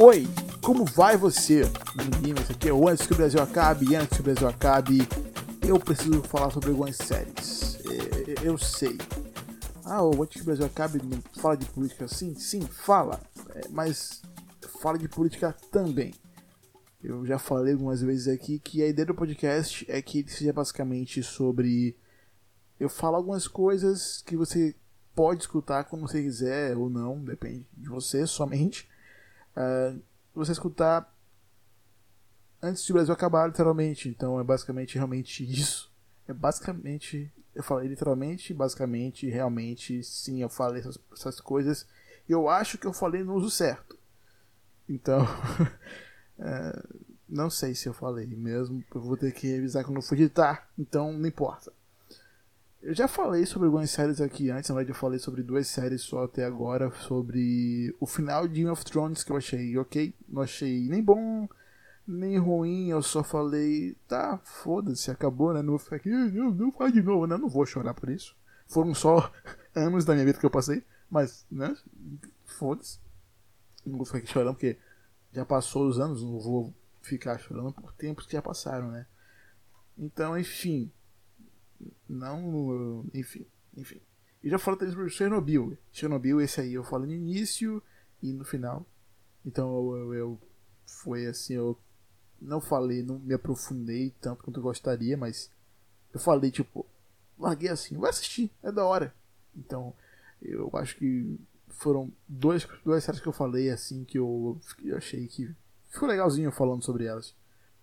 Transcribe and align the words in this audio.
Oi, 0.00 0.28
como 0.62 0.84
vai 0.84 1.16
você? 1.16 1.62
Esse 1.62 2.52
aqui 2.52 2.68
é 2.68 2.72
o 2.72 2.86
Antes 2.86 3.04
que 3.04 3.12
o 3.12 3.16
Brasil 3.16 3.42
acabe, 3.42 3.96
antes 3.96 4.16
que 4.16 4.20
o 4.20 4.22
Brasil 4.22 4.46
acabe, 4.46 4.98
eu 5.66 5.76
preciso 5.76 6.22
falar 6.22 6.50
sobre 6.50 6.70
algumas 6.70 6.94
séries. 6.94 7.80
É, 7.84 8.46
eu 8.46 8.56
sei. 8.56 8.96
Ah, 9.84 10.04
o 10.04 10.22
Antes 10.22 10.36
que 10.36 10.42
o 10.42 10.44
Brasil 10.44 10.64
acabe 10.64 11.02
não 11.02 11.20
fala 11.42 11.56
de 11.56 11.66
política 11.66 12.04
assim? 12.04 12.32
Sim, 12.36 12.60
fala. 12.60 13.20
É, 13.56 13.62
mas 13.70 14.22
fala 14.80 14.96
de 14.96 15.08
política 15.08 15.52
também. 15.72 16.14
Eu 17.02 17.26
já 17.26 17.40
falei 17.40 17.72
algumas 17.72 18.00
vezes 18.00 18.28
aqui 18.28 18.60
que 18.60 18.84
a 18.84 18.86
ideia 18.86 19.06
do 19.06 19.16
podcast 19.16 19.84
é 19.88 20.00
que 20.00 20.20
ele 20.20 20.30
seja 20.30 20.52
basicamente 20.52 21.24
sobre. 21.24 21.98
Eu 22.78 22.88
falo 22.88 23.16
algumas 23.16 23.48
coisas 23.48 24.22
que 24.24 24.36
você 24.36 24.76
pode 25.12 25.40
escutar 25.40 25.82
quando 25.82 26.02
você 26.02 26.22
quiser 26.22 26.76
ou 26.76 26.88
não, 26.88 27.20
depende 27.24 27.66
de 27.76 27.88
você 27.88 28.24
somente. 28.28 28.88
Uh, 29.58 30.00
você 30.32 30.52
escutar 30.52 31.12
antes 32.62 32.84
de 32.84 32.92
Brasil 32.92 33.12
acabar, 33.12 33.48
literalmente. 33.48 34.08
Então 34.08 34.38
é 34.38 34.44
basicamente 34.44 34.94
realmente 34.94 35.44
isso. 35.44 35.92
É 36.28 36.32
basicamente. 36.32 37.32
Eu 37.54 37.62
falei 37.64 37.88
literalmente, 37.88 38.54
basicamente, 38.54 39.28
realmente, 39.28 40.00
sim, 40.04 40.42
eu 40.42 40.48
falei 40.48 40.80
essas, 40.80 40.98
essas 41.12 41.40
coisas. 41.40 41.86
Eu 42.28 42.48
acho 42.48 42.78
que 42.78 42.86
eu 42.86 42.92
falei 42.92 43.24
no 43.24 43.34
uso 43.34 43.50
certo. 43.50 43.98
Então. 44.88 45.26
é, 46.38 46.82
não 47.28 47.50
sei 47.50 47.74
se 47.74 47.88
eu 47.88 47.92
falei 47.92 48.26
mesmo. 48.26 48.82
Eu 48.94 49.00
vou 49.00 49.16
ter 49.16 49.32
que 49.32 49.48
revisar 49.48 49.84
quando 49.84 49.96
eu 49.96 50.02
for 50.02 50.14
editar. 50.14 50.70
Então 50.78 51.12
não 51.12 51.26
importa. 51.26 51.72
Eu 52.80 52.94
já 52.94 53.08
falei 53.08 53.44
sobre 53.44 53.66
algumas 53.66 53.90
séries 53.90 54.20
aqui 54.20 54.50
antes, 54.50 54.70
na 54.70 54.76
verdade 54.76 54.96
eu 54.96 55.00
falei 55.00 55.18
sobre 55.18 55.42
duas 55.42 55.66
séries 55.66 56.02
só 56.02 56.24
até 56.24 56.44
agora, 56.44 56.90
sobre 56.92 57.94
o 57.98 58.06
final 58.06 58.46
de 58.46 58.54
Game 58.54 58.70
of 58.70 58.84
Thrones 58.84 59.24
que 59.24 59.32
eu 59.32 59.36
achei 59.36 59.76
ok, 59.76 60.14
não 60.28 60.42
achei 60.42 60.88
nem 60.88 61.02
bom, 61.02 61.48
nem 62.08 62.38
ruim, 62.38 62.88
eu 62.88 63.02
só 63.02 63.22
falei, 63.22 63.94
tá, 64.08 64.40
foda-se, 64.42 65.10
acabou, 65.10 65.52
né? 65.52 65.60
Não 65.60 65.70
vou 65.70 65.78
ficar 65.78 65.96
aqui, 65.96 66.08
não, 66.08 66.50
não 66.50 66.72
faz 66.72 66.90
de 66.90 67.02
novo, 67.02 67.26
né? 67.26 67.36
Não 67.36 67.50
vou 67.50 67.66
chorar 67.66 67.92
por 67.92 68.08
isso. 68.08 68.34
Foram 68.66 68.94
só 68.94 69.30
anos 69.76 70.06
da 70.06 70.14
minha 70.14 70.24
vida 70.24 70.38
que 70.38 70.46
eu 70.46 70.50
passei, 70.50 70.82
mas, 71.10 71.44
né? 71.50 71.76
Foda-se. 72.46 72.98
Não 73.84 73.98
vou 73.98 74.06
ficar 74.06 74.18
aqui 74.18 74.26
chorando 74.28 74.54
porque 74.54 74.78
já 75.34 75.44
passou 75.44 75.86
os 75.86 76.00
anos, 76.00 76.22
não 76.22 76.40
vou 76.40 76.74
ficar 77.02 77.38
chorando 77.38 77.72
por 77.72 77.92
tempos 77.92 78.24
que 78.24 78.32
já 78.32 78.40
passaram, 78.40 78.90
né? 78.90 79.06
Então, 79.98 80.38
enfim, 80.38 80.90
não. 82.08 83.04
Enfim, 83.14 83.46
enfim. 83.76 84.00
E 84.42 84.48
já 84.48 84.58
falei 84.58 84.78
também 84.78 84.94
sobre 84.94 85.10
Chernobyl. 85.10 85.76
Chernobyl, 85.92 86.40
esse 86.40 86.60
aí 86.60 86.74
eu 86.74 86.84
falo 86.84 87.06
no 87.06 87.12
início 87.12 87.82
e 88.22 88.32
no 88.32 88.44
final. 88.44 88.86
Então 89.44 89.68
eu, 89.68 89.96
eu, 89.96 90.14
eu 90.14 90.40
foi 90.86 91.26
assim, 91.26 91.54
eu 91.54 91.78
não 92.40 92.60
falei, 92.60 93.02
não 93.02 93.18
me 93.18 93.34
aprofundei 93.34 94.14
tanto 94.20 94.44
quanto 94.44 94.58
eu 94.58 94.62
gostaria, 94.62 95.16
mas 95.16 95.50
eu 96.12 96.20
falei, 96.20 96.50
tipo, 96.50 96.86
larguei 97.38 97.68
assim, 97.68 97.96
vai 97.96 98.10
assistir, 98.10 98.50
é 98.62 98.70
da 98.70 98.84
hora. 98.84 99.14
Então, 99.56 99.92
eu 100.40 100.70
acho 100.74 100.96
que 100.96 101.38
foram 101.68 102.10
dois, 102.26 102.66
duas 102.84 103.04
séries 103.04 103.20
que 103.20 103.26
eu 103.26 103.32
falei 103.32 103.70
assim 103.70 104.04
que 104.04 104.18
eu, 104.18 104.58
eu 104.84 104.96
achei 104.96 105.26
que 105.26 105.54
ficou 105.88 106.08
legalzinho 106.08 106.50
falando 106.50 106.82
sobre 106.82 107.04
elas. 107.04 107.34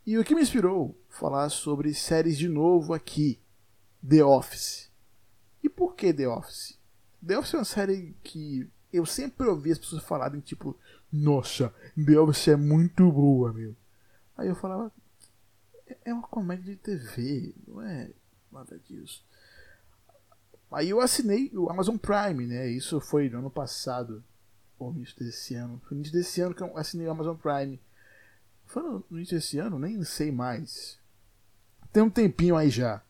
E 0.06 0.18
o 0.18 0.24
que 0.24 0.36
me 0.36 0.42
inspirou 0.42 0.96
falar 1.10 1.50
sobre 1.50 1.94
séries 1.94 2.38
de 2.38 2.48
novo 2.48 2.94
aqui 2.94 3.40
The 4.08 4.24
Office. 4.24 4.90
E 5.64 5.70
por 5.70 5.96
que 5.96 6.14
The 6.14 6.28
Office? 6.28 6.78
The 7.26 7.38
Office 7.38 7.54
é 7.54 7.58
uma 7.58 7.66
série 7.66 8.16
que 8.24 8.70
eu 8.94 9.06
sempre 9.06 9.48
ouvi 9.48 9.72
as 9.72 9.80
pessoas 9.80 10.04
falarem, 10.04 10.40
tipo, 10.40 10.78
nossa, 11.12 11.74
The 11.96 12.20
Office 12.20 12.50
é 12.50 12.56
muito 12.56 13.12
boa, 13.12 13.52
meu. 13.52 13.76
Aí 14.38 14.48
eu 14.48 14.56
falava, 14.56 14.92
é 16.04 16.14
uma 16.14 16.28
comédia 16.28 16.76
de 16.76 16.76
TV, 16.76 17.54
não 17.68 17.82
é 17.82 18.12
nada 18.52 18.80
disso. 18.80 19.24
Aí 20.72 20.90
eu 20.90 21.00
assinei 21.00 21.52
o 21.54 21.70
Amazon 21.70 21.96
Prime, 21.96 22.46
né? 22.46 22.68
Isso 22.70 23.00
foi 23.00 23.30
no 23.30 23.40
ano 23.40 23.50
passado, 23.50 24.24
ou 24.78 24.94
início 24.94 25.18
desse 25.18 25.56
ano. 25.56 25.82
Foi 25.86 25.96
no 25.96 26.02
início 26.02 26.18
desse 26.18 26.42
ano 26.42 26.54
que 26.54 26.62
eu 26.62 26.78
assinei 26.78 27.08
o 27.08 27.12
Amazon 27.12 27.38
Prime. 27.38 27.80
Foi 28.66 28.84
no 28.84 29.06
início 29.12 29.38
desse 29.38 29.58
ano? 29.58 29.80
Nem 29.80 30.04
sei 30.04 30.32
mais. 30.32 31.00
Tem 31.94 32.04
um 32.04 32.10
tempinho 32.10 32.58
aí 32.58 32.70
já. 32.70 33.02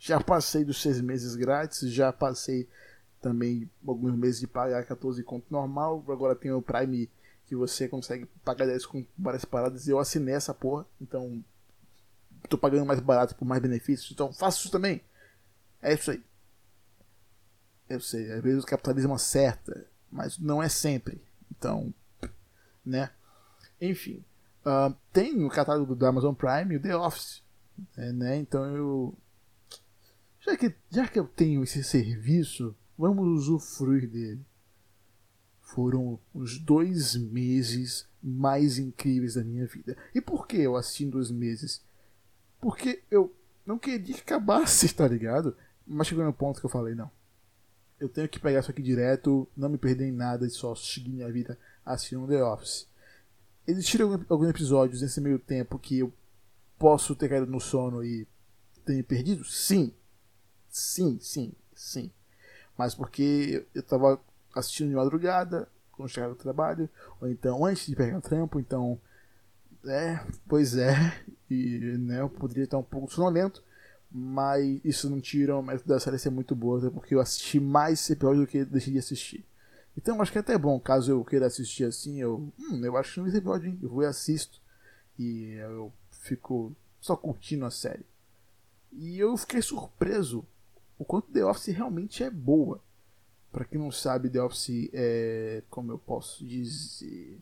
Já 0.00 0.18
passei 0.18 0.64
dos 0.64 0.80
seis 0.80 0.98
meses 0.98 1.36
grátis, 1.36 1.92
já 1.92 2.10
passei 2.10 2.66
também 3.20 3.70
alguns 3.86 4.16
meses 4.16 4.40
de 4.40 4.46
pagar 4.46 4.82
14 4.86 5.22
conto 5.22 5.44
normal. 5.50 6.02
Agora 6.08 6.34
tem 6.34 6.50
o 6.50 6.62
Prime 6.62 7.10
que 7.46 7.54
você 7.54 7.86
consegue 7.86 8.24
pagar 8.42 8.64
10 8.64 8.86
com 8.86 9.04
várias 9.18 9.44
paradas. 9.44 9.86
E 9.86 9.90
eu 9.90 9.98
assinei 9.98 10.34
essa 10.34 10.54
porra, 10.54 10.86
então 10.98 11.44
tô 12.48 12.56
pagando 12.56 12.86
mais 12.86 12.98
barato 12.98 13.34
por 13.34 13.44
mais 13.44 13.60
benefícios. 13.60 14.10
Então 14.10 14.32
faço 14.32 14.60
isso 14.60 14.70
também. 14.70 15.02
É 15.82 15.92
isso 15.92 16.12
aí. 16.12 16.22
Eu 17.86 18.00
sei, 18.00 18.32
às 18.32 18.42
vezes 18.42 18.64
o 18.64 18.66
capitalismo 18.66 19.14
acerta, 19.14 19.86
mas 20.10 20.38
não 20.38 20.62
é 20.62 20.68
sempre. 20.70 21.22
Então, 21.50 21.92
né? 22.86 23.10
Enfim, 23.78 24.24
uh, 24.64 24.96
tem 25.12 25.36
no 25.36 25.50
catálogo 25.50 25.94
do 25.94 26.06
Amazon 26.06 26.34
Prime 26.34 26.76
o 26.76 26.80
The 26.80 26.96
Office, 26.96 27.42
né? 27.98 28.38
Então 28.38 28.64
eu 28.64 29.14
já 30.40 30.56
que, 30.56 30.74
já 30.90 31.06
que 31.06 31.18
eu 31.18 31.26
tenho 31.26 31.62
esse 31.62 31.82
serviço, 31.84 32.74
vamos 32.96 33.26
usufruir 33.26 34.08
dele. 34.08 34.44
Foram 35.60 36.18
os 36.34 36.58
dois 36.58 37.14
meses 37.14 38.08
mais 38.22 38.78
incríveis 38.78 39.34
da 39.34 39.44
minha 39.44 39.66
vida. 39.66 39.96
E 40.14 40.20
por 40.20 40.46
que 40.46 40.56
eu 40.56 40.76
assisti 40.76 41.06
dois 41.06 41.30
meses? 41.30 41.82
Porque 42.60 43.02
eu 43.10 43.32
não 43.64 43.78
queria 43.78 44.14
que 44.14 44.20
acabasse, 44.20 44.92
tá 44.92 45.06
ligado? 45.06 45.56
Mas 45.86 46.08
chegou 46.08 46.24
no 46.24 46.32
ponto 46.32 46.60
que 46.60 46.66
eu 46.66 46.70
falei, 46.70 46.94
não. 46.94 47.10
Eu 47.98 48.08
tenho 48.08 48.28
que 48.28 48.40
pegar 48.40 48.60
isso 48.60 48.70
aqui 48.70 48.82
direto, 48.82 49.46
não 49.56 49.68
me 49.68 49.78
perder 49.78 50.06
em 50.08 50.12
nada 50.12 50.46
e 50.46 50.50
só 50.50 50.74
seguir 50.74 51.10
minha 51.10 51.30
vida 51.30 51.58
assistindo 51.84 52.26
The 52.26 52.42
Office. 52.42 52.88
Existiram 53.66 54.24
alguns 54.28 54.48
episódios 54.48 55.02
nesse 55.02 55.20
meio 55.20 55.38
tempo 55.38 55.78
que 55.78 55.98
eu 55.98 56.12
posso 56.78 57.14
ter 57.14 57.28
caído 57.28 57.46
no 57.46 57.60
sono 57.60 58.02
e 58.02 58.26
ter 58.84 58.94
me 58.94 59.02
perdido? 59.02 59.44
Sim. 59.44 59.92
Sim, 60.70 61.18
sim, 61.20 61.52
sim. 61.74 62.10
Mas 62.78 62.94
porque 62.94 63.66
eu 63.74 63.80
estava 63.80 64.20
assistindo 64.54 64.88
de 64.88 64.94
madrugada, 64.94 65.68
quando 65.92 66.08
chegava 66.08 66.34
do 66.34 66.38
trabalho, 66.40 66.88
ou 67.20 67.28
então 67.28 67.64
antes 67.64 67.86
de 67.86 67.96
pegar 67.96 68.18
o 68.18 68.22
trampo, 68.22 68.58
então. 68.58 68.98
É, 69.86 70.20
pois 70.46 70.76
é, 70.76 70.92
e 71.50 71.78
né, 71.98 72.20
eu 72.20 72.28
poderia 72.28 72.64
estar 72.64 72.76
um 72.78 72.82
pouco 72.82 73.12
sonolento, 73.12 73.62
mas 74.10 74.80
isso 74.84 75.08
não 75.08 75.20
tira 75.20 75.56
o 75.56 75.62
mérito 75.62 75.88
da 75.88 75.98
série 75.98 76.18
ser 76.18 76.30
muito 76.30 76.54
boa, 76.54 76.90
porque 76.90 77.14
eu 77.14 77.20
assisti 77.20 77.58
mais 77.58 78.08
episódio 78.10 78.42
do 78.42 78.46
que 78.46 78.64
deixei 78.64 78.92
de 78.92 78.98
assistir. 78.98 79.44
Então 79.96 80.20
acho 80.20 80.32
que 80.32 80.38
é 80.38 80.40
até 80.40 80.56
bom, 80.58 80.78
caso 80.78 81.10
eu 81.10 81.24
queira 81.24 81.46
assistir 81.46 81.84
assim, 81.84 82.20
eu. 82.20 82.52
Hum, 82.58 82.84
eu 82.84 82.96
acho 82.96 83.14
que 83.14 83.20
não 83.20 83.26
esse 83.26 83.38
episódio, 83.38 83.68
hein? 83.70 83.78
Eu 83.82 83.88
vou 83.88 84.02
e 84.02 84.06
assisto. 84.06 84.60
E 85.18 85.52
eu 85.54 85.92
fico 86.10 86.74
só 87.00 87.16
curtindo 87.16 87.64
a 87.66 87.70
série. 87.70 88.04
E 88.92 89.18
eu 89.18 89.36
fiquei 89.36 89.62
surpreso 89.62 90.44
o 91.00 91.04
quanto 91.04 91.32
The 91.32 91.42
Office 91.42 91.74
realmente 91.74 92.22
é 92.22 92.28
boa. 92.28 92.78
Para 93.50 93.64
quem 93.64 93.80
não 93.80 93.90
sabe, 93.90 94.28
The 94.28 94.42
Office 94.42 94.90
é, 94.92 95.62
como 95.70 95.90
eu 95.90 95.98
posso 95.98 96.44
dizer, 96.44 97.40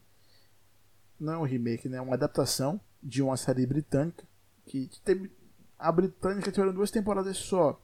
não 1.19 1.32
é 1.32 1.38
um 1.38 1.43
remake, 1.43 1.88
né? 1.88 1.96
É 1.96 2.00
uma 2.00 2.14
adaptação 2.14 2.81
de 3.02 3.20
uma 3.20 3.37
série 3.37 3.66
britânica 3.66 4.25
que 4.64 4.88
teve 5.05 5.28
a 5.76 5.90
britânica 5.90 6.52
tiveram 6.52 6.72
duas 6.72 6.93
temporadas 6.93 7.37
só. 7.37 7.82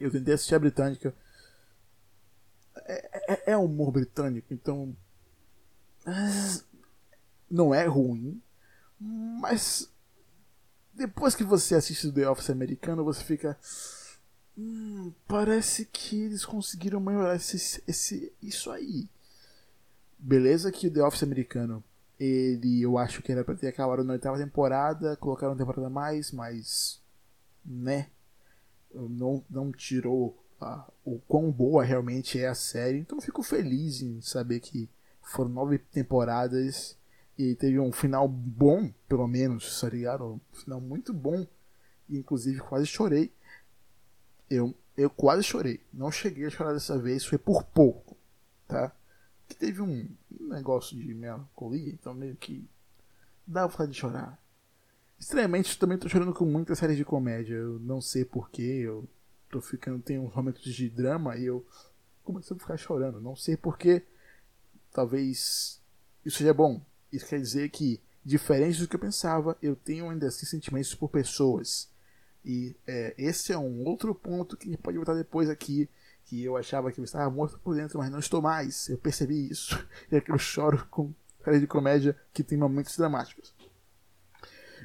Eu 0.00 0.10
tentei 0.10 0.34
assistir 0.34 0.56
a 0.56 0.58
britânica. 0.58 1.14
É, 2.78 3.32
é, 3.34 3.52
é 3.52 3.56
humor 3.56 3.92
britânico, 3.92 4.52
então 4.52 4.96
não 7.48 7.72
é 7.72 7.86
ruim, 7.86 8.42
mas 8.98 9.92
depois 10.92 11.36
que 11.36 11.44
você 11.44 11.76
assiste 11.76 12.08
o 12.08 12.12
The 12.12 12.28
Office 12.28 12.50
americano, 12.50 13.04
você 13.04 13.22
fica 13.22 13.56
Hum, 14.58 15.12
parece 15.28 15.84
que 15.86 16.20
eles 16.20 16.44
conseguiram 16.44 16.98
melhorar 16.98 17.36
esse, 17.36 17.80
esse, 17.86 18.32
isso 18.42 18.70
aí. 18.72 19.08
Beleza 20.18 20.72
que 20.72 20.88
o 20.88 20.92
The 20.92 21.02
Office 21.02 21.22
americano, 21.22 21.82
ele 22.18 22.82
eu 22.82 22.98
acho 22.98 23.22
que 23.22 23.30
era 23.30 23.44
pra 23.44 23.54
ter 23.54 23.68
acabado 23.68 24.02
na 24.02 24.14
oitava 24.14 24.36
temporada, 24.36 25.16
colocaram 25.16 25.52
uma 25.52 25.58
temporada 25.58 25.86
a 25.86 25.90
mais, 25.90 26.32
mas. 26.32 27.00
né? 27.64 28.08
Não, 28.92 29.44
não 29.50 29.70
tirou 29.72 30.36
a, 30.60 30.84
o 31.04 31.20
quão 31.28 31.52
boa 31.52 31.84
realmente 31.84 32.40
é 32.40 32.48
a 32.48 32.54
série. 32.54 32.98
Então 32.98 33.18
eu 33.18 33.22
fico 33.22 33.42
feliz 33.44 34.02
em 34.02 34.20
saber 34.20 34.60
que 34.60 34.88
foram 35.22 35.50
nove 35.50 35.78
temporadas 35.78 36.96
e 37.38 37.54
teve 37.54 37.78
um 37.78 37.92
final 37.92 38.26
bom, 38.26 38.90
pelo 39.08 39.28
menos, 39.28 39.80
tá 39.80 39.88
ligado? 39.88 40.24
Um 40.52 40.56
final 40.56 40.80
muito 40.80 41.12
bom. 41.12 41.46
Inclusive 42.10 42.60
quase 42.60 42.86
chorei 42.86 43.30
eu, 44.50 44.74
eu 44.96 45.10
quase 45.10 45.42
chorei. 45.42 45.80
Não 45.92 46.10
cheguei 46.10 46.46
a 46.46 46.50
chorar 46.50 46.72
dessa 46.72 46.98
vez, 46.98 47.24
foi 47.24 47.38
por 47.38 47.64
pouco, 47.64 48.16
tá? 48.66 48.92
Que 49.46 49.56
teve 49.56 49.80
um. 49.80 50.08
negócio 50.30 50.96
de 50.96 51.14
melancolia, 51.14 51.92
então 51.92 52.14
meio 52.14 52.36
que 52.36 52.68
dá 53.46 53.66
vontade 53.66 53.92
de 53.92 53.98
chorar. 53.98 54.40
Estranhamente, 55.18 55.78
também 55.78 55.98
tô 55.98 56.08
chorando 56.08 56.32
com 56.32 56.44
muitas 56.44 56.78
séries 56.78 56.96
de 56.96 57.04
comédia. 57.04 57.54
Eu 57.54 57.78
não 57.80 58.00
sei 58.00 58.24
porquê, 58.24 58.62
eu 58.62 59.08
tô 59.50 59.60
ficando. 59.60 60.02
Tem 60.02 60.18
uns 60.18 60.34
momentos 60.34 60.62
de 60.62 60.88
drama 60.88 61.36
e 61.36 61.46
eu 61.46 61.66
começo 62.22 62.54
a 62.54 62.58
ficar 62.58 62.76
chorando. 62.76 63.20
Não 63.20 63.34
sei 63.34 63.56
porquê. 63.56 64.04
Talvez 64.92 65.82
isso 66.24 66.38
seja 66.38 66.54
bom. 66.54 66.80
Isso 67.12 67.26
quer 67.26 67.40
dizer 67.40 67.68
que, 67.70 68.00
diferente 68.24 68.80
do 68.80 68.86
que 68.86 68.94
eu 68.94 69.00
pensava, 69.00 69.56
eu 69.62 69.74
tenho 69.74 70.08
ainda 70.08 70.28
assim 70.28 70.46
sentimentos 70.46 70.94
por 70.94 71.08
pessoas. 71.08 71.90
E 72.44 72.76
é, 72.86 73.14
esse 73.18 73.52
é 73.52 73.58
um 73.58 73.84
outro 73.84 74.14
ponto 74.14 74.56
que 74.56 74.68
a 74.68 74.70
gente 74.70 74.82
pode 74.82 74.96
voltar 74.96 75.14
depois 75.14 75.48
aqui. 75.48 75.88
Que 76.24 76.44
eu 76.44 76.56
achava 76.56 76.92
que 76.92 77.00
eu 77.00 77.04
estava 77.04 77.30
morto 77.30 77.58
por 77.60 77.74
dentro, 77.74 77.98
mas 77.98 78.10
não 78.10 78.18
estou 78.18 78.42
mais. 78.42 78.88
Eu 78.88 78.98
percebi 78.98 79.50
isso. 79.50 79.74
E 80.12 80.16
é 80.16 80.20
que 80.20 80.30
eu 80.30 80.38
choro 80.38 80.86
com 80.90 81.12
séries 81.42 81.60
de 81.60 81.66
comédia 81.66 82.16
que 82.32 82.44
tem 82.44 82.58
momentos 82.58 82.96
dramáticos. 82.96 83.54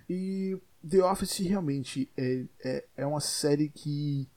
E 0.10 0.58
The 0.88 1.04
Office 1.04 1.40
realmente 1.40 2.10
é, 2.18 2.46
é, 2.64 2.86
é 2.98 3.06
uma 3.06 3.22
série 3.22 3.70
que 3.70 4.30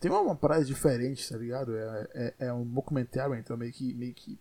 tem 0.00 0.10
uma 0.10 0.36
parada 0.36 0.64
diferente, 0.64 1.28
tá 1.28 1.36
ligado? 1.36 1.76
É, 1.76 2.08
é, 2.14 2.34
é, 2.46 2.52
um 2.52 2.64
documentário, 2.64 3.34
então 3.34 3.56
meio 3.56 3.72
que, 3.72 3.92
meio 3.94 4.14
que 4.14 4.38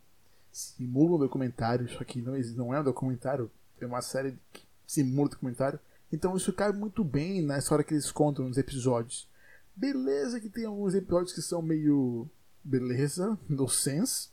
simula 0.51 1.15
um 1.15 1.19
documentário, 1.19 1.87
só 1.89 2.03
que 2.03 2.21
não, 2.21 2.33
não 2.55 2.73
é 2.73 2.79
um 2.79 2.83
documentário, 2.83 3.51
é 3.79 3.85
uma 3.85 4.01
série 4.01 4.37
que 4.53 4.65
simula 4.85 5.27
um 5.27 5.29
documentário. 5.29 5.79
Então 6.11 6.35
isso 6.35 6.53
cai 6.53 6.71
muito 6.71 7.03
bem 7.03 7.41
na 7.41 7.57
história 7.57 7.83
que 7.83 7.93
eles 7.93 8.11
contam 8.11 8.47
nos 8.47 8.57
episódios. 8.57 9.27
Beleza 9.75 10.39
que 10.39 10.49
tem 10.49 10.65
alguns 10.65 10.95
episódios 10.95 11.33
que 11.33 11.41
são 11.41 11.61
meio. 11.61 12.27
Beleza, 12.63 13.37
no 13.47 13.67
sense. 13.67 14.29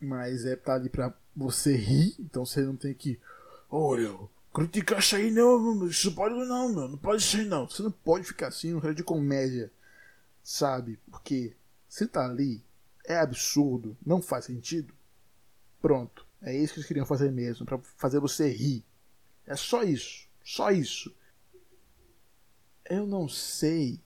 Mas 0.00 0.44
é 0.44 0.56
tá 0.56 0.74
ali 0.74 0.88
pra 0.88 1.14
você 1.34 1.76
rir, 1.76 2.16
então 2.18 2.44
você 2.44 2.62
não 2.62 2.76
tem 2.76 2.94
que. 2.94 3.20
Olha, 3.70 4.18
criticar 4.52 4.98
isso 4.98 5.16
aí 5.16 5.30
não, 5.30 5.86
isso 5.86 6.14
pode 6.14 6.34
não, 6.34 6.68
meu, 6.68 6.88
não 6.88 6.98
pode 6.98 7.22
ser 7.22 7.44
não. 7.44 7.68
Você 7.68 7.82
não 7.82 7.90
pode 7.90 8.24
ficar 8.24 8.48
assim 8.48 8.72
no 8.72 8.78
réu 8.78 8.94
de 8.94 9.02
comédia, 9.02 9.72
sabe? 10.42 10.98
Porque 11.10 11.54
se 11.88 12.06
tá 12.06 12.24
ali, 12.24 12.62
é 13.04 13.16
absurdo, 13.16 13.96
não 14.04 14.20
faz 14.20 14.44
sentido. 14.44 14.92
Pronto, 15.80 16.26
é 16.40 16.56
isso 16.56 16.74
que 16.74 16.80
eles 16.80 16.88
queriam 16.88 17.06
fazer 17.06 17.30
mesmo, 17.32 17.64
para 17.64 17.78
fazer 17.96 18.20
você 18.20 18.48
rir. 18.48 18.84
É 19.46 19.56
só 19.56 19.82
isso, 19.82 20.28
só 20.44 20.70
isso. 20.70 21.14
Eu 22.88 23.06
não 23.06 23.28
sei 23.28 24.00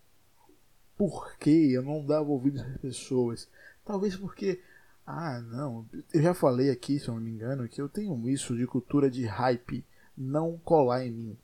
por 0.96 1.36
que 1.36 1.72
eu 1.72 1.82
não 1.82 2.04
dava 2.04 2.28
ouvido 2.28 2.60
às 2.60 2.78
pessoas. 2.78 3.48
Talvez 3.84 4.16
porque 4.16 4.60
ah, 5.06 5.40
não. 5.40 5.88
Eu 6.12 6.22
já 6.22 6.34
falei 6.34 6.68
aqui, 6.68 6.98
se 6.98 7.06
eu 7.06 7.14
não 7.14 7.20
me 7.20 7.30
engano, 7.30 7.68
que 7.68 7.80
eu 7.80 7.88
tenho 7.88 8.28
isso 8.28 8.56
de 8.56 8.66
cultura 8.66 9.08
de 9.08 9.24
hype 9.24 9.84
não 10.16 10.58
colar 10.58 11.06
em 11.06 11.12
mim. 11.12 11.38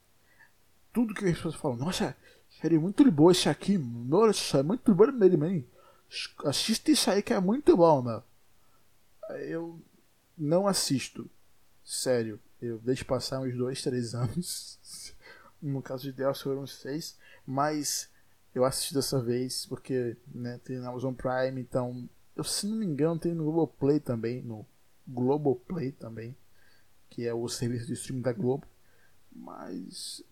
Tudo 0.93 1.15
que 1.15 1.25
as 1.25 1.37
pessoas 1.37 1.55
falam, 1.55 1.77
nossa, 1.77 2.17
série 2.61 2.79
muito 2.79 3.09
boa 3.11 3.31
esse 3.31 3.49
aqui, 3.49 3.79
nossa, 3.79 4.59
é 4.59 4.63
muito 4.63 4.93
bom 4.95 5.13
mesmo. 5.13 5.65
Assiste 6.45 6.93
isso 6.93 7.11
aí 7.11 7.23
que 7.23 7.33
é 7.33 7.41
muito 7.41 7.77
bom, 7.77 8.03
meu. 8.03 8.23
Eu 9.39 9.81
não 10.37 10.67
assisto. 10.67 11.31
Sério, 11.85 12.41
eu 12.63 12.79
deixo 12.79 13.05
passar 13.05 13.41
uns 13.41 13.57
dois, 13.57 13.83
três 13.83 14.15
anos. 14.17 14.79
no 15.61 15.83
caso 15.83 16.05
de 16.05 16.13
Deus 16.13 16.41
foram 16.41 16.67
seis. 16.67 17.19
Mas 17.47 18.09
eu 18.55 18.65
assisti 18.65 18.95
dessa 18.95 19.21
vez 19.21 19.67
porque 19.67 20.17
né, 20.33 20.61
tem 20.65 20.79
na 20.79 20.89
Amazon 20.89 21.13
Prime, 21.13 21.61
então 21.61 22.09
eu, 22.37 22.45
se 22.45 22.67
não 22.67 22.77
me 22.77 22.87
engano, 22.87 23.19
tem 23.19 23.35
no 23.35 23.45
Globoplay 23.45 24.01
também, 24.01 24.43
no 24.43 24.65
Globoplay 25.07 25.93
também, 25.93 26.37
que 27.11 27.27
é 27.27 27.35
o 27.35 27.47
serviço 27.49 27.87
de 27.87 27.95
streaming 27.95 28.23
da 28.23 28.33
Globo. 28.33 28.67
Mas 29.35 30.23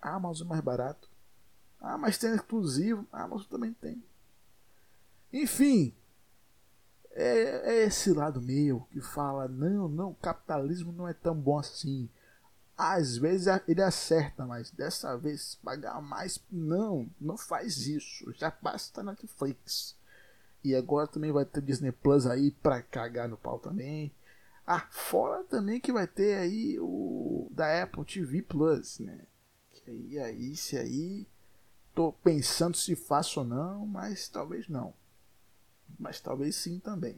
a 0.00 0.14
Amazon 0.14 0.46
é 0.46 0.50
mais 0.50 0.60
barato. 0.60 1.08
Ah, 1.80 1.98
mas 1.98 2.18
tem 2.18 2.34
exclusivo. 2.34 3.06
A 3.12 3.24
Amazon 3.24 3.46
também 3.48 3.72
tem. 3.72 4.02
Enfim, 5.32 5.92
é, 7.14 7.62
é, 7.64 7.84
esse 7.84 8.12
lado 8.12 8.42
meu 8.42 8.86
que 8.90 9.00
fala: 9.00 9.46
não, 9.46 9.88
não, 9.88 10.10
o 10.10 10.16
capitalismo 10.16 10.92
não 10.92 11.08
é 11.08 11.14
tão 11.14 11.34
bom 11.34 11.58
assim. 11.58 12.08
Às 12.76 13.16
vezes 13.16 13.46
ele 13.68 13.82
acerta, 13.82 14.44
mas 14.44 14.70
dessa 14.72 15.16
vez 15.16 15.54
pagar 15.62 16.02
mais. 16.02 16.42
Não, 16.50 17.08
não 17.20 17.38
faz 17.38 17.86
isso. 17.86 18.32
Já 18.32 18.52
basta 18.60 19.02
Netflix. 19.02 19.96
E 20.64 20.74
agora 20.74 21.06
também 21.06 21.30
vai 21.30 21.44
ter 21.44 21.62
Disney 21.62 21.92
Plus 21.92 22.26
aí 22.26 22.50
pra 22.50 22.82
cagar 22.82 23.28
no 23.28 23.36
pau 23.36 23.60
também. 23.60 24.12
Ah, 24.66 24.88
fora 24.90 25.44
também 25.44 25.78
que 25.78 25.92
vai 25.92 26.06
ter 26.06 26.38
aí 26.38 26.78
o 26.80 27.48
da 27.52 27.82
Apple 27.82 28.04
TV 28.04 28.42
Plus, 28.42 28.98
né? 28.98 29.20
Que 29.72 29.90
aí, 29.90 30.18
aí, 30.18 30.56
se 30.56 30.76
aí. 30.76 31.26
Tô 31.94 32.12
pensando 32.12 32.76
se 32.76 32.96
faço 32.96 33.40
ou 33.40 33.46
não, 33.46 33.86
mas 33.86 34.28
talvez 34.28 34.68
não. 34.68 34.92
Mas 35.98 36.20
talvez 36.20 36.56
sim 36.56 36.78
também. 36.78 37.16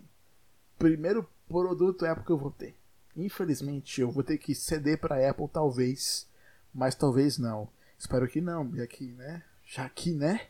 Primeiro 0.78 1.28
produto 1.48 2.04
Apple 2.04 2.24
que 2.24 2.32
eu 2.32 2.38
vou 2.38 2.50
ter. 2.50 2.76
Infelizmente 3.16 4.00
eu 4.00 4.10
vou 4.10 4.22
ter 4.22 4.38
que 4.38 4.54
ceder 4.54 5.00
para 5.00 5.28
Apple 5.28 5.48
talvez, 5.48 6.28
mas 6.72 6.94
talvez 6.94 7.38
não. 7.38 7.68
Espero 7.98 8.28
que 8.28 8.40
não, 8.40 8.74
já 8.76 8.86
que, 8.86 9.12
né? 9.12 9.42
Já 9.64 9.88
que, 9.88 10.12
né? 10.12 10.48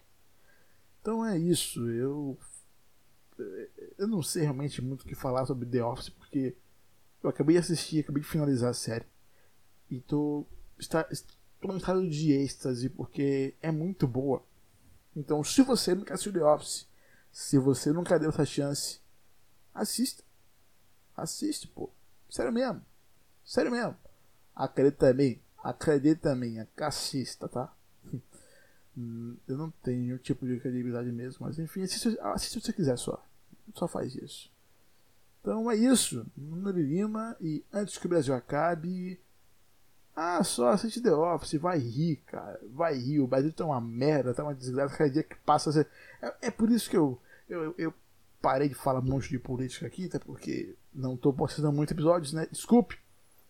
Então 1.00 1.24
é 1.24 1.38
isso. 1.38 1.88
Eu 1.88 2.36
eu 3.98 4.08
não 4.08 4.22
sei 4.22 4.42
realmente 4.42 4.82
muito 4.82 5.02
o 5.02 5.04
que 5.06 5.14
falar 5.14 5.46
sobre 5.46 5.68
The 5.68 5.84
Office, 5.84 6.08
porque 6.08 6.56
eu 7.22 7.30
acabei 7.30 7.54
de 7.54 7.60
assistir, 7.60 8.00
acabei 8.00 8.22
de 8.22 8.28
finalizar 8.28 8.70
a 8.70 8.74
série. 8.74 9.04
E 9.90 10.00
tô, 10.00 10.46
está, 10.78 11.06
estou 11.10 11.28
num 11.64 11.76
estado 11.76 12.08
de 12.08 12.32
êxtase, 12.32 12.88
porque 12.88 13.54
é 13.62 13.70
muito 13.70 14.06
boa. 14.06 14.42
Então, 15.14 15.42
se 15.42 15.62
você 15.62 15.94
nunca 15.94 16.14
assistiu 16.14 16.32
The 16.32 16.44
Office, 16.44 16.86
se 17.36 17.58
você 17.58 17.92
nunca 17.92 18.18
deu 18.18 18.30
essa 18.30 18.46
chance, 18.46 18.98
assista. 19.74 20.24
Assiste, 21.14 21.68
pô. 21.68 21.90
Sério 22.30 22.50
mesmo. 22.50 22.82
Sério 23.44 23.70
mesmo. 23.70 23.94
Acredita 24.54 25.12
mim. 25.12 25.38
Acredita 25.62 26.34
mim. 26.34 26.66
Assista, 26.78 27.46
tá? 27.46 27.70
Eu 29.46 29.58
não 29.58 29.70
tenho 29.82 30.18
tipo 30.18 30.46
de 30.46 30.58
credibilidade 30.58 31.12
mesmo, 31.12 31.44
mas 31.44 31.58
enfim, 31.58 31.82
assiste, 31.82 32.18
assiste 32.22 32.54
se 32.54 32.60
você 32.68 32.72
quiser 32.72 32.96
só. 32.96 33.22
Só 33.74 33.86
faz 33.86 34.14
isso. 34.14 34.50
Então 35.42 35.70
é 35.70 35.76
isso. 35.76 36.26
Número 36.34 36.80
Lima 36.80 37.36
e 37.38 37.62
antes 37.70 37.98
que 37.98 38.06
o 38.06 38.08
Brasil 38.08 38.34
acabe. 38.34 39.20
Ah, 40.16 40.42
só 40.42 40.70
assiste 40.70 41.02
The 41.02 41.12
Office, 41.12 41.60
vai 41.60 41.78
rir, 41.78 42.16
cara. 42.24 42.58
Vai 42.72 42.94
rir. 42.96 43.20
O 43.20 43.26
Brasil 43.26 43.52
tá 43.52 43.66
uma 43.66 43.80
merda, 43.80 44.32
tá 44.32 44.42
uma 44.42 44.54
desgraça. 44.54 44.96
Cada 44.96 45.10
dia 45.10 45.22
que 45.22 45.36
passa. 45.40 45.86
É, 46.22 46.34
é 46.46 46.50
por 46.50 46.70
isso 46.70 46.88
que 46.88 46.96
eu, 46.96 47.20
eu, 47.48 47.74
eu 47.78 47.94
parei 48.40 48.68
de 48.68 48.74
falar 48.74 49.00
um 49.00 49.04
monte 49.04 49.28
de 49.28 49.38
política 49.38 49.86
aqui, 49.86 50.06
até 50.06 50.18
porque 50.18 50.74
não 50.92 51.16
tô 51.16 51.32
postando 51.32 51.72
muitos 51.72 51.92
episódios, 51.92 52.32
né? 52.32 52.46
Desculpe. 52.50 52.98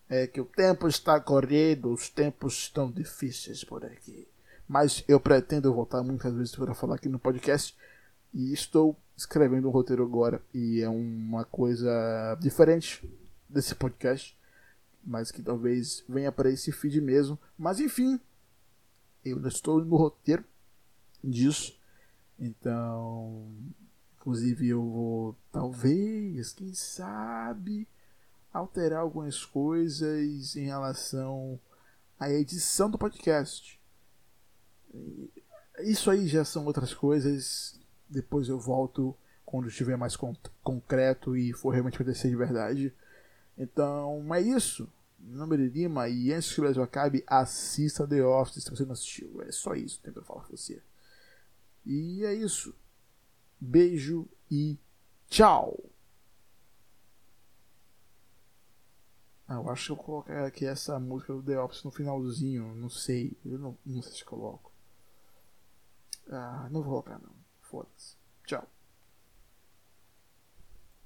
É 0.09 0.27
que 0.27 0.41
o 0.41 0.45
tempo 0.45 0.87
está 0.87 1.19
correndo, 1.19 1.93
os 1.93 2.09
tempos 2.09 2.55
estão 2.55 2.93
difíceis 2.93 3.65
por 3.65 3.85
aqui 3.85 4.29
mas 4.69 5.05
eu 5.07 5.21
pretendo 5.21 5.73
voltar 5.73 6.03
muitas 6.03 6.35
vezes 6.35 6.55
para 6.55 6.75
falar 6.75 6.97
aqui 6.97 7.09
no 7.09 7.19
podcast 7.19 7.77
e 8.35 8.53
estou 8.53 8.97
escrevendo 9.17 9.69
um 9.69 9.71
roteiro 9.71 10.03
agora 10.03 10.43
e 10.53 10.81
é 10.81 10.89
uma 10.89 11.45
coisa 11.45 12.37
diferente 12.41 13.09
desse 13.49 13.75
podcast, 13.75 14.37
mas 15.05 15.31
que 15.31 15.41
talvez 15.41 16.05
venha 16.09 16.33
para 16.33 16.51
esse 16.51 16.73
feed 16.73 17.01
mesmo. 17.01 17.39
Mas 17.57 17.79
enfim, 17.79 18.21
eu 19.25 19.47
estou 19.47 19.85
no 19.85 19.97
roteiro 19.97 20.45
disso, 21.23 21.79
então, 22.39 23.49
inclusive 24.27 24.71
eu 24.71 24.83
vou 24.83 25.37
talvez, 25.53 26.53
quem 26.53 26.75
sabe, 26.75 27.87
alterar 28.53 28.99
algumas 28.99 29.45
coisas 29.45 30.57
em 30.57 30.65
relação 30.65 31.61
à 32.19 32.29
edição 32.29 32.91
do 32.91 32.99
podcast. 32.99 33.81
Isso 35.79 36.11
aí 36.11 36.27
já 36.27 36.45
são 36.45 36.65
outras 36.65 36.93
coisas. 36.93 37.79
Depois 38.09 38.49
eu 38.49 38.59
volto 38.59 39.17
quando 39.45 39.69
estiver 39.69 39.97
mais 39.97 40.17
con 40.17 40.35
concreto 40.61 41.37
e 41.37 41.53
for 41.53 41.71
realmente 41.71 41.95
acontecer 41.95 42.29
de 42.29 42.35
verdade. 42.35 42.93
Então, 43.57 44.35
é 44.35 44.41
isso. 44.41 44.89
Meu 45.21 45.39
nome 45.39 45.55
é 45.55 45.69
Lima 45.69 46.09
e 46.09 46.33
antes 46.33 46.53
que 46.53 46.61
o 46.61 46.65
Brasil 46.65 46.83
acabe, 46.83 47.23
assista 47.29 48.09
The 48.09 48.25
Office 48.25 48.65
se 48.65 48.71
você 48.71 48.85
não 48.85 48.93
assistiu. 48.93 49.41
É 49.43 49.53
só 49.53 49.77
isso 49.77 50.01
que 50.01 50.09
eu 50.09 50.15
tenho 50.15 50.25
pra 50.25 50.35
falar 50.35 50.47
com 50.49 50.57
você. 50.57 50.83
E 51.85 52.25
é 52.25 52.35
isso. 52.35 52.75
Beijo 53.61 54.29
e 54.51 54.79
tchau! 55.29 55.91
Ah, 59.49 59.55
eu 59.55 59.71
acho 59.71 59.87
que 59.87 59.93
eu 59.93 60.05
colocar 60.05 60.45
aqui 60.45 60.67
essa 60.67 60.99
música 60.99 61.33
do 61.33 61.43
The 61.43 61.61
Office 61.61 61.85
no 61.85 61.91
finalzinho. 61.91 62.75
Não 62.75 62.89
sei. 62.89 63.39
Eu 63.45 63.59
não, 63.59 63.79
não 63.87 64.03
sei 64.03 64.13
se 64.13 64.25
coloco. 64.25 64.73
Ah, 66.29 66.69
não 66.71 66.83
vou 66.83 67.03
colocar 67.03 67.19
não. 67.21 67.33
Foda-se. 67.61 68.17
Tchau. 68.45 68.67